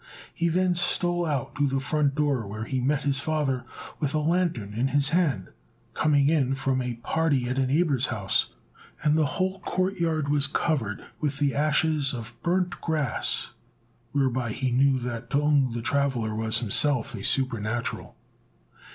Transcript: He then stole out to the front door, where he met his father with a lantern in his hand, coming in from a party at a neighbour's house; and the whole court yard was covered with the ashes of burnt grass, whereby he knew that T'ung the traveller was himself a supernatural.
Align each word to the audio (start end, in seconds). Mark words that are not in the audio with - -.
He 0.33 0.49
then 0.49 0.73
stole 0.73 1.27
out 1.27 1.53
to 1.57 1.67
the 1.67 1.79
front 1.79 2.15
door, 2.15 2.47
where 2.47 2.63
he 2.63 2.79
met 2.81 3.03
his 3.03 3.19
father 3.19 3.65
with 3.99 4.15
a 4.15 4.19
lantern 4.19 4.73
in 4.73 4.87
his 4.87 5.09
hand, 5.09 5.49
coming 5.93 6.27
in 6.27 6.55
from 6.55 6.81
a 6.81 6.95
party 6.95 7.47
at 7.47 7.59
a 7.59 7.67
neighbour's 7.67 8.07
house; 8.07 8.47
and 9.03 9.15
the 9.15 9.27
whole 9.37 9.59
court 9.59 9.97
yard 9.99 10.27
was 10.27 10.47
covered 10.47 11.05
with 11.19 11.37
the 11.37 11.53
ashes 11.53 12.15
of 12.15 12.33
burnt 12.41 12.81
grass, 12.81 13.51
whereby 14.11 14.53
he 14.53 14.71
knew 14.71 14.97
that 14.97 15.29
T'ung 15.29 15.71
the 15.73 15.83
traveller 15.83 16.33
was 16.33 16.57
himself 16.57 17.13
a 17.13 17.23
supernatural. 17.23 18.15